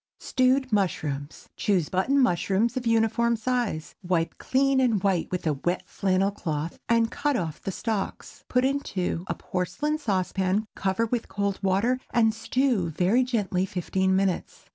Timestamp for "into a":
8.65-9.35